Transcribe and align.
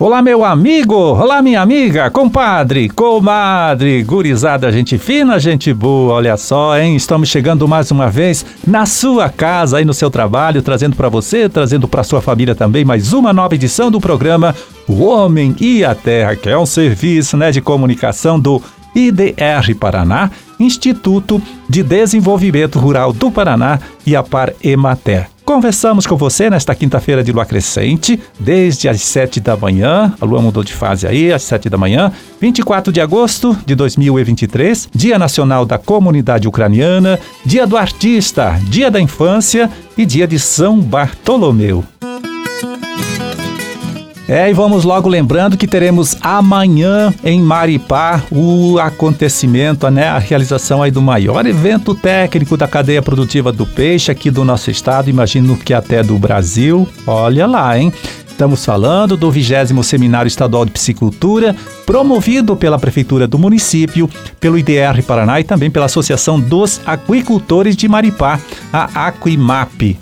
Olá, 0.00 0.22
meu 0.22 0.44
amigo! 0.44 0.94
Olá, 0.94 1.42
minha 1.42 1.60
amiga, 1.60 2.08
compadre, 2.08 2.88
comadre, 2.88 4.00
gurizada, 4.04 4.70
gente 4.70 4.96
fina, 4.96 5.40
gente 5.40 5.74
boa, 5.74 6.14
olha 6.14 6.36
só, 6.36 6.78
hein? 6.78 6.94
Estamos 6.94 7.28
chegando 7.28 7.66
mais 7.66 7.90
uma 7.90 8.08
vez 8.08 8.46
na 8.64 8.86
sua 8.86 9.28
casa, 9.28 9.78
aí 9.78 9.84
no 9.84 9.92
seu 9.92 10.08
trabalho, 10.08 10.62
trazendo 10.62 10.94
para 10.94 11.08
você, 11.08 11.48
trazendo 11.48 11.88
para 11.88 12.04
sua 12.04 12.22
família 12.22 12.54
também 12.54 12.84
mais 12.84 13.12
uma 13.12 13.32
nova 13.32 13.56
edição 13.56 13.90
do 13.90 14.00
programa 14.00 14.54
O 14.86 15.02
Homem 15.02 15.56
e 15.60 15.84
a 15.84 15.96
Terra, 15.96 16.36
que 16.36 16.48
é 16.48 16.56
um 16.56 16.64
serviço 16.64 17.36
né, 17.36 17.50
de 17.50 17.60
comunicação 17.60 18.38
do 18.38 18.62
IDR 18.94 19.74
Paraná, 19.80 20.30
Instituto 20.60 21.42
de 21.68 21.82
Desenvolvimento 21.82 22.78
Rural 22.78 23.12
do 23.12 23.32
Paraná 23.32 23.80
e 24.06 24.14
a 24.14 24.22
Par 24.22 24.52
Emater. 24.62 25.28
Conversamos 25.48 26.06
com 26.06 26.14
você 26.14 26.50
nesta 26.50 26.74
quinta-feira 26.74 27.24
de 27.24 27.32
lua 27.32 27.46
crescente, 27.46 28.20
desde 28.38 28.86
as 28.86 29.00
7 29.00 29.40
da 29.40 29.56
manhã. 29.56 30.14
A 30.20 30.24
lua 30.26 30.42
mudou 30.42 30.62
de 30.62 30.74
fase 30.74 31.06
aí, 31.06 31.32
às 31.32 31.42
7 31.42 31.70
da 31.70 31.78
manhã. 31.78 32.12
24 32.38 32.92
de 32.92 33.00
agosto 33.00 33.56
de 33.64 33.74
2023, 33.74 34.90
Dia 34.94 35.18
Nacional 35.18 35.64
da 35.64 35.78
Comunidade 35.78 36.46
Ucraniana, 36.46 37.18
Dia 37.46 37.66
do 37.66 37.78
Artista, 37.78 38.60
Dia 38.64 38.90
da 38.90 39.00
Infância 39.00 39.70
e 39.96 40.04
Dia 40.04 40.28
de 40.28 40.38
São 40.38 40.78
Bartolomeu. 40.78 41.82
É, 44.28 44.50
e 44.50 44.52
vamos 44.52 44.84
logo 44.84 45.08
lembrando 45.08 45.56
que 45.56 45.66
teremos 45.66 46.14
amanhã 46.20 47.14
em 47.24 47.40
Maripá 47.40 48.22
o 48.30 48.78
acontecimento, 48.78 49.88
né, 49.90 50.06
a 50.06 50.18
realização 50.18 50.82
aí 50.82 50.90
do 50.90 51.00
maior 51.00 51.46
evento 51.46 51.94
técnico 51.94 52.54
da 52.54 52.68
cadeia 52.68 53.00
produtiva 53.00 53.50
do 53.50 53.66
peixe 53.66 54.12
aqui 54.12 54.30
do 54.30 54.44
nosso 54.44 54.70
estado, 54.70 55.08
imagino 55.08 55.56
que 55.56 55.72
até 55.72 56.02
do 56.02 56.18
Brasil. 56.18 56.86
Olha 57.06 57.46
lá, 57.46 57.78
hein? 57.78 57.90
Estamos 58.28 58.64
falando 58.64 59.16
do 59.16 59.30
20 59.30 59.82
Seminário 59.82 60.28
Estadual 60.28 60.64
de 60.64 60.72
Piscicultura, 60.72 61.56
promovido 61.86 62.54
pela 62.54 62.78
Prefeitura 62.78 63.26
do 63.26 63.38
município, 63.38 64.08
pelo 64.38 64.58
IDR 64.58 65.02
Paraná 65.06 65.40
e 65.40 65.44
também 65.44 65.70
pela 65.70 65.86
Associação 65.86 66.38
dos 66.38 66.80
Aquicultores 66.86 67.74
de 67.74 67.88
Maripá, 67.88 68.38
a 68.72 69.08
Aquimap. 69.08 69.98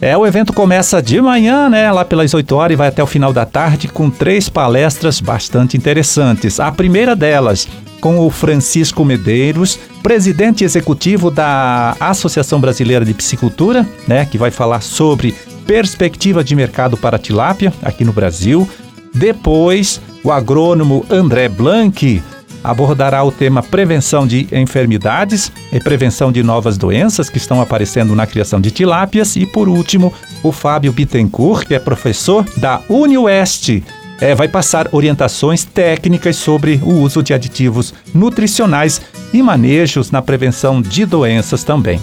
É, 0.00 0.16
o 0.16 0.24
evento 0.24 0.52
começa 0.52 1.02
de 1.02 1.20
manhã, 1.20 1.68
né, 1.68 1.90
lá 1.90 2.04
pelas 2.04 2.32
8 2.32 2.54
horas 2.54 2.72
e 2.74 2.76
vai 2.76 2.86
até 2.86 3.02
o 3.02 3.06
final 3.06 3.32
da 3.32 3.44
tarde 3.44 3.88
com 3.88 4.08
três 4.08 4.48
palestras 4.48 5.20
bastante 5.20 5.76
interessantes. 5.76 6.60
A 6.60 6.70
primeira 6.70 7.16
delas 7.16 7.66
com 8.00 8.20
o 8.20 8.30
Francisco 8.30 9.04
Medeiros, 9.04 9.76
presidente 10.00 10.62
executivo 10.62 11.32
da 11.32 11.96
Associação 11.98 12.60
Brasileira 12.60 13.04
de 13.04 13.12
Piscicultura, 13.12 13.84
né, 14.06 14.24
que 14.24 14.38
vai 14.38 14.52
falar 14.52 14.82
sobre 14.82 15.34
perspectiva 15.66 16.44
de 16.44 16.54
mercado 16.54 16.96
para 16.96 17.18
tilápia 17.18 17.72
aqui 17.82 18.04
no 18.04 18.12
Brasil. 18.12 18.68
Depois, 19.12 20.00
o 20.22 20.30
agrônomo 20.30 21.04
André 21.10 21.48
Blanc, 21.48 22.22
abordará 22.68 23.24
o 23.24 23.32
tema 23.32 23.62
prevenção 23.62 24.26
de 24.26 24.46
enfermidades 24.52 25.50
e 25.72 25.80
prevenção 25.80 26.30
de 26.30 26.42
novas 26.42 26.76
doenças 26.76 27.30
que 27.30 27.38
estão 27.38 27.62
aparecendo 27.62 28.14
na 28.14 28.26
criação 28.26 28.60
de 28.60 28.70
tilápias. 28.70 29.36
E 29.36 29.46
por 29.46 29.70
último, 29.70 30.12
o 30.42 30.52
Fábio 30.52 30.92
Bittencourt, 30.92 31.66
que 31.66 31.74
é 31.74 31.78
professor 31.78 32.44
da 32.58 32.82
UniOeste. 32.90 33.82
É, 34.20 34.34
vai 34.34 34.48
passar 34.48 34.88
orientações 34.92 35.64
técnicas 35.64 36.36
sobre 36.36 36.78
o 36.82 36.92
uso 36.92 37.22
de 37.22 37.32
aditivos 37.32 37.94
nutricionais 38.14 39.00
e 39.32 39.42
manejos 39.42 40.10
na 40.10 40.20
prevenção 40.20 40.82
de 40.82 41.06
doenças 41.06 41.64
também. 41.64 41.98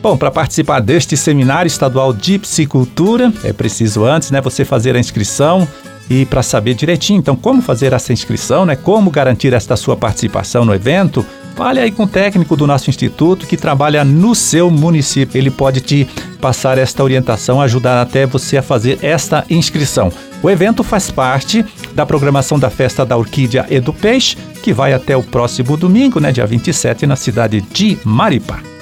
Bom, 0.00 0.16
para 0.16 0.30
participar 0.30 0.78
deste 0.80 1.16
seminário 1.16 1.66
estadual 1.66 2.12
de 2.12 2.38
psicultura, 2.38 3.32
é 3.42 3.52
preciso 3.52 4.04
antes, 4.04 4.30
né, 4.30 4.40
você 4.40 4.64
fazer 4.64 4.94
a 4.94 5.00
inscrição 5.00 5.66
e 6.10 6.24
para 6.24 6.42
saber 6.42 6.74
direitinho, 6.74 7.18
então, 7.18 7.36
como 7.36 7.60
fazer 7.60 7.92
essa 7.92 8.12
inscrição, 8.12 8.64
né? 8.64 8.76
Como 8.76 9.10
garantir 9.10 9.52
esta 9.52 9.76
sua 9.76 9.96
participação 9.96 10.64
no 10.64 10.74
evento? 10.74 11.24
Fale 11.54 11.80
aí 11.80 11.90
com 11.90 12.04
o 12.04 12.08
técnico 12.08 12.54
do 12.54 12.68
nosso 12.68 12.88
instituto 12.88 13.46
que 13.46 13.56
trabalha 13.56 14.04
no 14.04 14.34
seu 14.34 14.70
município. 14.70 15.36
Ele 15.36 15.50
pode 15.50 15.80
te 15.80 16.06
passar 16.40 16.78
esta 16.78 17.02
orientação, 17.02 17.60
ajudar 17.60 18.00
até 18.00 18.26
você 18.26 18.58
a 18.58 18.62
fazer 18.62 19.00
esta 19.02 19.44
inscrição. 19.50 20.12
O 20.40 20.48
evento 20.48 20.84
faz 20.84 21.10
parte 21.10 21.64
da 21.94 22.06
programação 22.06 22.60
da 22.60 22.70
Festa 22.70 23.04
da 23.04 23.16
Orquídea 23.16 23.66
e 23.68 23.80
do 23.80 23.92
Peixe, 23.92 24.36
que 24.62 24.72
vai 24.72 24.92
até 24.92 25.16
o 25.16 25.22
próximo 25.22 25.76
domingo, 25.76 26.20
né, 26.20 26.30
dia 26.30 26.46
27, 26.46 27.06
na 27.06 27.16
cidade 27.16 27.60
de 27.60 27.98
Maripá. 28.04 28.77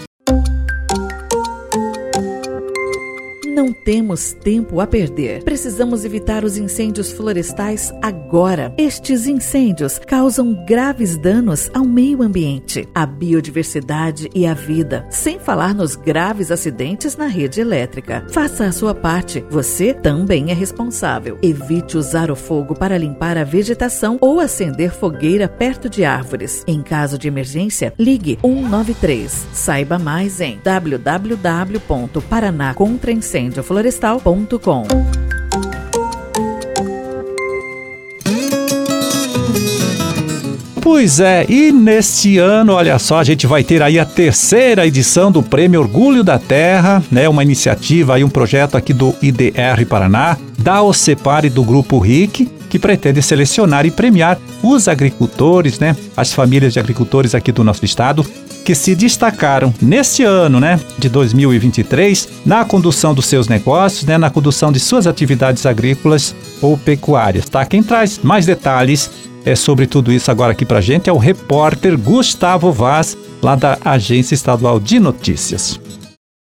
Não 3.57 3.73
temos 3.73 4.35
tempo 4.35 4.81
a 4.81 4.87
perder. 4.87 5.43
Precisamos 5.43 6.05
evitar 6.05 6.45
os 6.45 6.59
incêndios 6.59 7.11
florestais 7.11 7.91
agora. 8.03 8.75
Estes 8.77 9.27
incêndios 9.27 9.99
causam 9.99 10.53
graves 10.67 11.17
danos 11.17 11.71
ao 11.73 11.87
meio 11.87 12.21
ambiente, 12.21 12.87
à 12.95 13.07
biodiversidade 13.07 14.29
e 14.35 14.47
à 14.47 14.53
vida, 14.53 15.07
sem 15.09 15.39
falar 15.39 15.73
nos 15.73 15.97
graves 15.97 16.51
acidentes 16.51 17.17
na 17.17 17.29
rede 17.29 17.59
elétrica. 17.59 18.27
Faça 18.29 18.67
a 18.67 18.73
sua 18.73 18.95
parte. 18.95 19.43
Você 19.49 19.95
também 19.95 20.51
é 20.51 20.55
responsável. 20.55 21.39
Evite 21.41 21.97
usar 21.97 22.31
o 22.31 22.37
fogo 22.37 22.75
para 22.75 22.99
limpar 22.99 23.39
a 23.39 23.45
vegetação 23.45 24.19
ou 24.21 24.39
acender 24.39 24.91
fogueira 24.91 25.49
perto 25.49 25.89
de 25.89 26.05
árvores. 26.05 26.63
Em 26.67 26.83
caso 26.83 27.17
de 27.17 27.27
emergência, 27.27 27.95
ligue 27.99 28.39
193. 28.43 29.47
Saiba 29.55 29.99
mais 29.99 30.43
em 30.43 30.61
www.paranacontraincêndio 30.63 33.46
incendioflorestal.com. 33.47 34.85
Pois 40.83 41.21
é, 41.21 41.45
e 41.49 41.73
neste 41.73 42.39
ano, 42.39 42.73
olha 42.73 42.99
só, 42.99 43.19
a 43.19 43.25
gente 43.25 43.47
vai 43.47 43.65
ter 43.65 43.83
aí 43.83 43.99
a 43.99 44.05
terceira 44.05 44.87
edição 44.87 45.33
do 45.33 45.43
Prêmio 45.43 45.81
Orgulho 45.81 46.23
da 46.23 46.39
Terra, 46.39 47.03
né? 47.11 47.29
Uma 47.29 47.43
iniciativa 47.43 48.19
e 48.19 48.25
um 48.25 48.29
projeto 48.29 48.77
aqui 48.77 48.95
do 48.95 49.15
IDR 49.21 49.85
Paraná, 49.89 50.39
da 50.57 50.83
OCEPAR 50.83 51.45
e 51.45 51.51
do 51.51 51.65
Grupo 51.65 51.99
RIC, 51.99 52.49
que 52.71 52.79
pretende 52.79 53.21
selecionar 53.21 53.85
e 53.85 53.91
premiar 53.91 54.39
os 54.63 54.89
agricultores, 54.89 55.79
né? 55.79 55.97
As 56.17 56.33
famílias 56.33 56.73
de 56.73 56.79
agricultores 56.79 57.35
aqui 57.35 57.51
do 57.51 57.65
nosso 57.65 57.85
estado 57.85 58.25
que 58.67 58.75
se 58.75 58.97
destacaram 58.97 59.73
neste 59.81 60.25
ano, 60.25 60.59
né, 60.59 60.81
de 60.99 61.09
2023, 61.09 62.29
na 62.45 62.65
condução 62.65 63.15
dos 63.15 63.27
seus 63.27 63.47
negócios, 63.47 64.05
né, 64.05 64.19
na 64.19 64.29
condução 64.29 64.73
de 64.73 64.81
suas 64.81 65.07
atividades 65.07 65.65
agrícolas 65.65 66.35
ou 66.61 66.77
pecuárias, 66.77 67.49
tá? 67.49 67.65
Quem 67.65 67.81
traz 67.81 68.19
mais 68.25 68.45
detalhes 68.45 69.09
é 69.45 69.55
sobre 69.55 69.87
tudo 69.87 70.13
isso 70.13 70.33
agora 70.33 70.51
aqui 70.51 70.65
pra 70.65 70.81
gente 70.81 71.09
é 71.09 71.13
o 71.13 71.17
repórter 71.17 71.97
Gustavo 71.97 72.73
Vaz, 72.73 73.17
lá 73.41 73.55
da 73.55 73.79
Agência 73.85 74.35
Estadual 74.35 74.81
de 74.81 74.99
Notícias. 74.99 75.79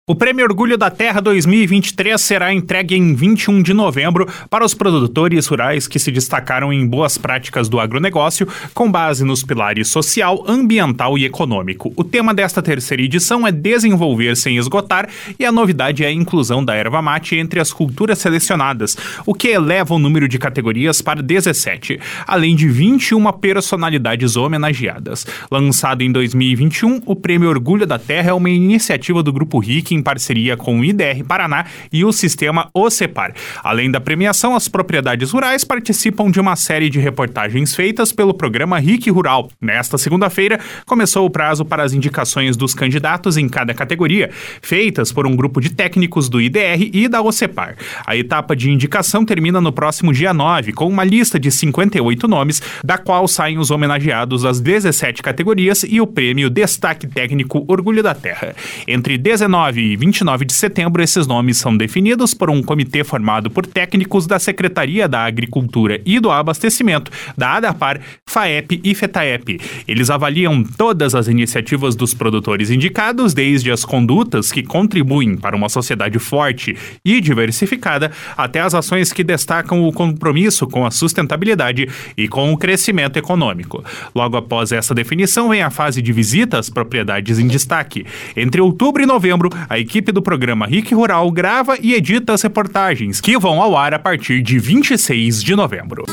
O 0.04 0.16
Prêmio 0.16 0.44
Orgulho 0.44 0.76
da 0.76 0.90
Terra 0.90 1.20
2023 1.20 2.20
será 2.20 2.52
entregue 2.52 2.96
em 2.96 3.14
21 3.14 3.62
de 3.62 3.72
novembro 3.72 4.26
para 4.50 4.64
os 4.64 4.74
produtores 4.74 5.46
rurais 5.46 5.86
que 5.86 5.96
se 5.96 6.10
destacaram 6.10 6.72
em 6.72 6.84
boas 6.84 7.16
práticas 7.16 7.68
do 7.68 7.78
agronegócio, 7.78 8.48
com 8.74 8.90
base 8.90 9.24
nos 9.24 9.44
pilares 9.44 9.86
social, 9.86 10.42
ambiental 10.48 11.16
e 11.16 11.24
econômico. 11.24 11.92
O 11.94 12.02
tema 12.02 12.34
desta 12.34 12.60
terceira 12.60 13.00
edição 13.00 13.46
é 13.46 13.52
desenvolver 13.52 14.36
sem 14.36 14.56
esgotar 14.56 15.08
e 15.38 15.46
a 15.46 15.52
novidade 15.52 16.02
é 16.02 16.08
a 16.08 16.12
inclusão 16.12 16.64
da 16.64 16.74
erva 16.74 17.00
mate 17.00 17.36
entre 17.36 17.60
as 17.60 17.72
culturas 17.72 18.18
selecionadas, 18.18 18.96
o 19.24 19.32
que 19.32 19.46
eleva 19.46 19.94
o 19.94 20.00
número 20.00 20.26
de 20.26 20.36
categorias 20.36 21.00
para 21.00 21.22
17, 21.22 22.00
além 22.26 22.56
de 22.56 22.68
21 22.68 23.30
personalidades 23.34 24.34
homenageadas. 24.34 25.24
Lançado 25.48 26.02
em 26.02 26.10
2021, 26.10 27.02
o 27.06 27.14
Prêmio 27.14 27.48
Orgulho 27.48 27.86
da 27.86 28.00
Terra 28.00 28.30
é 28.30 28.34
uma 28.34 28.50
iniciativa 28.50 29.22
do 29.22 29.32
Grupo 29.32 29.60
RIC 29.60 29.91
em 29.94 30.02
parceria 30.02 30.56
com 30.56 30.80
o 30.80 30.84
IDR 30.84 31.24
Paraná 31.26 31.66
e 31.92 32.04
o 32.04 32.12
sistema 32.12 32.68
OCEPAR. 32.74 33.34
Além 33.62 33.90
da 33.90 34.00
premiação, 34.00 34.54
as 34.54 34.68
propriedades 34.68 35.30
rurais 35.30 35.64
participam 35.64 36.30
de 36.30 36.40
uma 36.40 36.56
série 36.56 36.88
de 36.88 36.98
reportagens 36.98 37.74
feitas 37.74 38.12
pelo 38.12 38.34
programa 38.34 38.78
RIC 38.78 39.10
Rural. 39.10 39.50
Nesta 39.60 39.98
segunda-feira, 39.98 40.58
começou 40.86 41.26
o 41.26 41.30
prazo 41.30 41.64
para 41.64 41.82
as 41.82 41.92
indicações 41.92 42.56
dos 42.56 42.74
candidatos 42.74 43.36
em 43.36 43.48
cada 43.48 43.74
categoria, 43.74 44.30
feitas 44.60 45.12
por 45.12 45.26
um 45.26 45.36
grupo 45.36 45.60
de 45.60 45.70
técnicos 45.70 46.28
do 46.28 46.40
IDR 46.40 46.90
e 46.92 47.08
da 47.08 47.20
OCEPAR. 47.22 47.76
A 48.06 48.16
etapa 48.16 48.56
de 48.56 48.70
indicação 48.70 49.24
termina 49.24 49.60
no 49.60 49.72
próximo 49.72 50.12
dia 50.12 50.32
9, 50.32 50.72
com 50.72 50.88
uma 50.88 51.04
lista 51.04 51.38
de 51.38 51.50
58 51.50 52.28
nomes, 52.28 52.62
da 52.84 52.98
qual 52.98 53.26
saem 53.28 53.58
os 53.58 53.70
homenageados 53.70 54.42
das 54.42 54.60
17 54.60 55.22
categorias 55.22 55.82
e 55.82 56.00
o 56.00 56.06
prêmio 56.06 56.50
Destaque 56.50 57.06
Técnico 57.06 57.64
Orgulho 57.68 58.02
da 58.02 58.14
Terra. 58.14 58.54
Entre 58.86 59.16
19 59.18 59.81
e 59.82 59.96
29 59.96 60.44
de 60.44 60.52
setembro, 60.52 61.02
esses 61.02 61.26
nomes 61.26 61.56
são 61.56 61.76
definidos 61.76 62.32
por 62.34 62.48
um 62.48 62.62
comitê 62.62 63.02
formado 63.02 63.50
por 63.50 63.66
técnicos 63.66 64.28
da 64.28 64.38
Secretaria 64.38 65.08
da 65.08 65.24
Agricultura 65.24 66.00
e 66.06 66.20
do 66.20 66.30
Abastecimento, 66.30 67.10
da 67.36 67.56
ADAPAR, 67.56 68.00
FAEP 68.24 68.80
e 68.84 68.94
FETAEP. 68.94 69.60
Eles 69.88 70.08
avaliam 70.08 70.62
todas 70.62 71.16
as 71.16 71.26
iniciativas 71.26 71.96
dos 71.96 72.14
produtores 72.14 72.70
indicados, 72.70 73.34
desde 73.34 73.72
as 73.72 73.84
condutas 73.84 74.52
que 74.52 74.62
contribuem 74.62 75.36
para 75.36 75.56
uma 75.56 75.68
sociedade 75.68 76.16
forte 76.20 76.76
e 77.04 77.20
diversificada, 77.20 78.12
até 78.36 78.60
as 78.60 78.74
ações 78.74 79.12
que 79.12 79.24
destacam 79.24 79.82
o 79.82 79.92
compromisso 79.92 80.64
com 80.68 80.86
a 80.86 80.92
sustentabilidade 80.92 81.88
e 82.16 82.28
com 82.28 82.52
o 82.52 82.56
crescimento 82.56 83.16
econômico. 83.16 83.82
Logo 84.14 84.36
após 84.36 84.70
essa 84.70 84.94
definição, 84.94 85.48
vem 85.48 85.60
a 85.60 85.70
fase 85.70 86.00
de 86.00 86.12
visita 86.12 86.60
às 86.60 86.70
propriedades 86.70 87.40
em 87.40 87.48
destaque. 87.48 88.06
Entre 88.36 88.60
outubro 88.60 89.02
e 89.02 89.06
novembro, 89.06 89.50
a 89.72 89.78
equipe 89.78 90.12
do 90.12 90.20
programa 90.20 90.66
RIC 90.66 90.92
Rural 90.92 91.30
grava 91.30 91.78
e 91.80 91.94
edita 91.94 92.34
as 92.34 92.42
reportagens, 92.42 93.22
que 93.22 93.38
vão 93.38 93.62
ao 93.62 93.74
ar 93.74 93.94
a 93.94 93.98
partir 93.98 94.42
de 94.42 94.58
26 94.58 95.42
de 95.42 95.56
novembro. 95.56 96.04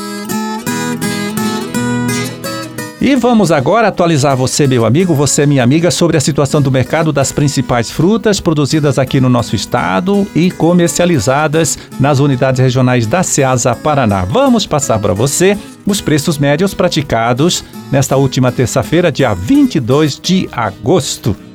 E 3.01 3.15
vamos 3.15 3.51
agora 3.51 3.89
atualizar 3.89 4.37
você, 4.37 4.65
meu 4.65 4.85
amigo, 4.85 5.13
você, 5.13 5.45
minha 5.45 5.61
amiga, 5.61 5.91
sobre 5.91 6.15
a 6.15 6.21
situação 6.21 6.61
do 6.61 6.71
mercado 6.71 7.11
das 7.11 7.33
principais 7.33 7.91
frutas 7.91 8.39
produzidas 8.39 8.97
aqui 8.97 9.19
no 9.19 9.27
nosso 9.27 9.57
estado 9.57 10.25
e 10.33 10.49
comercializadas 10.51 11.77
nas 11.99 12.19
unidades 12.19 12.61
regionais 12.61 13.07
da 13.07 13.23
Ceasa 13.23 13.75
Paraná. 13.75 14.23
Vamos 14.23 14.65
passar 14.65 14.99
para 14.99 15.13
você 15.13 15.57
os 15.85 15.99
preços 15.99 16.37
médios 16.37 16.73
praticados 16.73 17.65
nesta 17.91 18.15
última 18.15 18.53
terça-feira, 18.53 19.11
dia 19.11 19.33
22 19.33 20.17
de 20.17 20.47
agosto. 20.53 21.48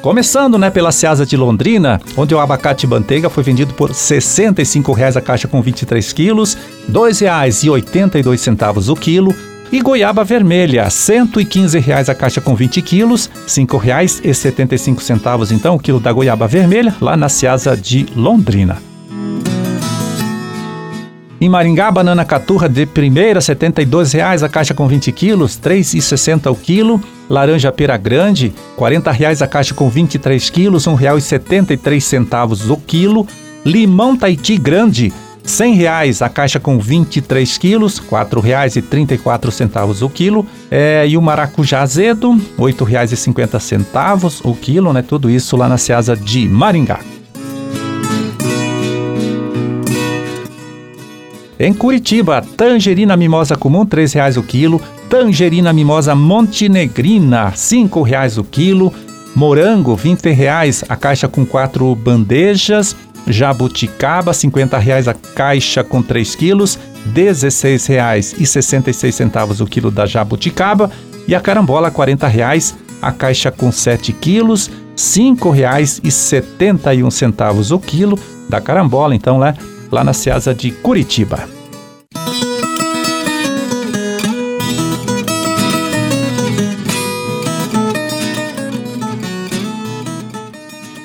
Começando 0.00 0.56
né, 0.56 0.70
pela 0.70 0.92
Ceasa 0.92 1.26
de 1.26 1.36
Londrina, 1.36 2.00
onde 2.16 2.34
o 2.34 2.38
abacate 2.38 2.86
manteiga 2.86 3.28
foi 3.28 3.42
vendido 3.42 3.74
por 3.74 3.88
R$ 3.88 3.94
65,00 3.94 5.16
a 5.16 5.20
caixa 5.20 5.48
com 5.48 5.60
23 5.60 6.12
quilos, 6.12 6.54
R$ 6.54 6.92
2,82 6.92 8.88
o 8.88 8.96
quilo, 8.96 9.34
e 9.72 9.80
goiaba 9.80 10.24
vermelha, 10.24 10.84
R$ 10.84 10.88
115,00 10.88 12.08
a 12.08 12.14
caixa 12.14 12.40
com 12.40 12.54
20 12.54 12.80
quilos, 12.80 13.26
R$ 13.26 13.32
5,75 13.48 15.52
então 15.52 15.74
o 15.74 15.80
quilo 15.80 15.98
da 15.98 16.12
goiaba 16.12 16.46
vermelha, 16.46 16.94
lá 17.00 17.16
na 17.16 17.28
Ceasa 17.28 17.76
de 17.76 18.06
Londrina. 18.14 18.87
Em 21.40 21.48
Maringá, 21.48 21.88
banana 21.88 22.24
caturra 22.24 22.68
de 22.68 22.84
primeira, 22.84 23.38
R$ 23.38 23.46
72,00 23.46 24.42
a 24.42 24.48
caixa 24.48 24.74
com 24.74 24.88
20 24.88 25.12
quilos, 25.12 25.54
R$ 25.54 25.76
3,60 25.76 26.50
o 26.50 26.56
quilo. 26.56 27.00
Laranja 27.30 27.70
pera 27.70 27.96
grande, 27.96 28.52
R$ 28.76 28.96
40,00 28.96 29.42
a 29.42 29.46
caixa 29.46 29.72
com 29.72 29.88
23 29.88 30.50
quilos, 30.50 30.86
R$ 30.86 30.94
1,73 30.94 32.70
o 32.70 32.76
quilo. 32.78 33.24
Limão 33.64 34.16
Taiti 34.16 34.56
grande, 34.56 35.08
R$ 35.08 35.12
100,00 35.46 36.26
a 36.26 36.28
caixa 36.28 36.58
com 36.58 36.76
23 36.76 37.56
quilos, 37.56 37.98
R$ 37.98 38.06
4,34 38.10 40.02
o 40.02 40.10
quilo. 40.10 40.44
É, 40.68 41.06
e 41.06 41.16
o 41.16 41.22
maracujá 41.22 41.82
azedo, 41.82 42.32
R$ 42.32 42.40
8,50 42.58 44.40
o 44.42 44.56
quilo, 44.56 44.92
né? 44.92 45.02
Tudo 45.02 45.30
isso 45.30 45.56
lá 45.56 45.68
na 45.68 45.78
Ceasa 45.78 46.16
de 46.16 46.48
Maringá. 46.48 46.98
Em 51.60 51.74
Curitiba, 51.74 52.40
tangerina 52.56 53.16
mimosa 53.16 53.56
comum, 53.56 53.80
R$ 53.80 53.86
3,00 53.86 54.36
o 54.36 54.44
quilo. 54.44 54.80
Tangerina 55.10 55.72
mimosa 55.72 56.14
montenegrina, 56.14 57.46
R$ 57.46 57.56
5,00 57.56 58.38
o 58.38 58.44
quilo. 58.44 58.94
Morango, 59.34 59.94
R$ 59.94 60.10
20,00 60.10 60.84
a 60.88 60.94
caixa 60.94 61.26
com 61.26 61.44
quatro 61.44 61.92
bandejas. 61.96 62.94
Jabuticaba, 63.26 64.30
R$ 64.30 64.38
50,00 64.38 65.08
a 65.08 65.14
caixa 65.34 65.82
com 65.82 66.00
3 66.00 66.36
quilos. 66.36 66.78
R$ 67.06 67.32
16,66 67.32 69.60
o 69.60 69.66
quilo 69.66 69.90
da 69.90 70.06
jabuticaba. 70.06 70.92
E 71.26 71.34
a 71.34 71.40
carambola, 71.40 71.88
R$ 71.88 71.94
40,00 71.94 72.74
a 73.02 73.10
caixa 73.10 73.50
com 73.50 73.72
7 73.72 74.12
quilos. 74.12 74.68
R$ 74.68 74.74
5,71 74.96 77.74
o 77.74 77.80
quilo 77.80 78.16
da 78.48 78.60
carambola, 78.60 79.16
então, 79.16 79.40
né? 79.40 79.56
Lá 79.90 80.04
na 80.04 80.12
Ceasa 80.12 80.54
de 80.54 80.70
Curitiba. 80.70 81.57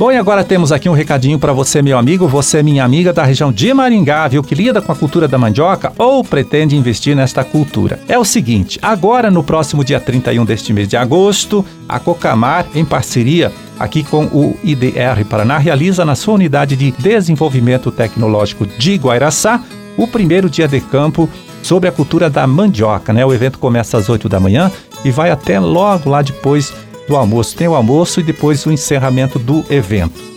Bom, 0.04 0.12
e 0.12 0.18
agora 0.18 0.44
temos 0.44 0.74
aqui 0.74 0.90
um 0.90 0.94
recadinho 0.94 1.40
para 1.40 1.54
você, 1.54 1.82
meu 1.82 1.98
amigo, 1.98 2.28
você, 2.28 2.62
minha 2.62 2.84
amiga 2.84 3.14
da 3.14 3.24
região 3.24 3.54
de 3.54 3.74
Maringá, 3.74 4.28
viu, 4.28 4.44
que 4.44 4.54
lida 4.54 4.82
com 4.82 4.92
a 4.92 4.96
cultura 4.98 5.30
da 5.30 5.38
mandioca 5.38 5.94
ou 5.98 6.22
pretende 6.26 6.76
investir 6.76 7.16
nesta 7.16 7.42
cultura. 7.42 8.02
É 8.06 8.20
o 8.20 8.26
seguinte, 8.26 8.78
agora 8.82 9.32
no 9.32 9.42
próximo 9.46 9.82
dia 9.82 10.02
31 10.02 10.44
deste 10.44 10.74
mês 10.74 10.90
de 10.90 10.98
agosto, 10.98 11.66
a 11.88 12.02
Cocamar, 12.02 12.66
em 12.76 12.84
parceria 12.84 13.50
aqui 13.80 14.04
com 14.04 14.26
o 14.26 14.58
IDR 14.62 15.24
Paraná, 15.30 15.58
realiza 15.58 16.04
na 16.04 16.16
sua 16.16 16.34
unidade 16.34 16.76
de 16.76 16.92
desenvolvimento 16.92 17.90
tecnológico 17.90 18.66
de 18.66 18.98
Guairaçá 18.98 19.64
o 19.96 20.06
primeiro 20.06 20.50
dia 20.50 20.68
de 20.68 20.82
campo 20.82 21.30
sobre 21.62 21.88
a 21.88 21.94
cultura 21.94 22.30
da 22.30 22.46
mandioca. 22.46 23.14
Né? 23.14 23.26
O 23.26 23.34
evento 23.34 23.58
começa 23.58 23.98
às 23.98 24.10
8 24.10 24.28
da 24.28 24.38
manhã 24.38 24.70
e 25.06 25.12
vai 25.12 25.32
até 25.32 25.62
logo 25.62 26.10
lá 26.10 26.22
depois 26.22 26.74
do 27.08 27.16
almoço. 27.16 27.56
Tem 27.56 27.68
o 27.68 27.76
almoço 27.76 28.20
e 28.20 28.24
depois 28.24 28.66
o 28.66 28.72
encerramento 28.72 29.40
do 29.40 29.66
evento. 29.70 30.34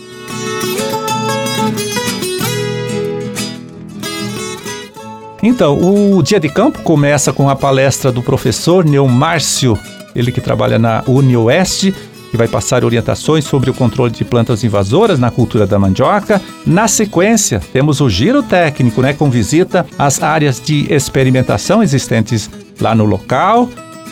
Então, 5.41 5.77
o 5.79 6.21
dia 6.21 6.39
de 6.39 6.49
campo 6.49 6.81
começa 6.81 7.31
com 7.31 7.49
a 7.49 7.55
palestra 7.55 8.11
do 8.11 8.21
professor 8.21 8.83
Neomárcio, 8.83 9.77
ele 10.15 10.31
que 10.31 10.41
trabalha 10.41 10.77
na 10.77 11.03
UniOeste, 11.07 11.93
que 12.29 12.35
vai 12.35 12.47
passar 12.47 12.83
orientações 12.83 13.45
sobre 13.45 13.69
o 13.69 13.73
controle 13.73 14.11
de 14.11 14.25
plantas 14.25 14.63
invasoras 14.63 15.17
na 15.19 15.31
cultura 15.31 15.65
da 15.65 15.79
mandioca. 15.79 16.41
Na 16.65 16.87
sequência, 16.87 17.61
temos 17.71 18.01
o 18.01 18.09
giro 18.09 18.43
técnico, 18.43 19.01
né, 19.01 19.13
com 19.13 19.29
visita 19.29 19.85
às 19.97 20.21
áreas 20.21 20.61
de 20.61 20.91
experimentação 20.93 21.81
existentes 21.81 22.49
lá 22.81 22.93
no 22.93 23.05
local 23.05 23.69